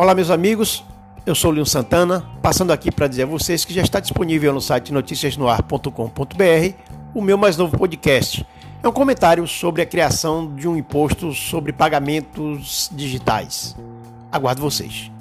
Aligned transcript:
Olá, 0.00 0.14
meus 0.14 0.30
amigos. 0.30 0.82
Eu 1.26 1.34
sou 1.34 1.50
Leon 1.50 1.66
Santana, 1.66 2.24
passando 2.40 2.72
aqui 2.72 2.90
para 2.90 3.06
dizer 3.06 3.24
a 3.24 3.26
vocês 3.26 3.66
que 3.66 3.74
já 3.74 3.82
está 3.82 4.00
disponível 4.00 4.50
no 4.50 4.58
site 4.58 4.94
noticiasnoar.com.br 4.94 6.74
o 7.12 7.20
meu 7.20 7.36
mais 7.36 7.58
novo 7.58 7.76
podcast. 7.76 8.46
É 8.82 8.88
um 8.88 8.92
comentário 8.92 9.46
sobre 9.46 9.82
a 9.82 9.86
criação 9.86 10.54
de 10.54 10.66
um 10.66 10.74
imposto 10.74 11.34
sobre 11.34 11.70
pagamentos 11.70 12.88
digitais. 12.90 13.76
Aguardo 14.32 14.62
vocês. 14.62 15.12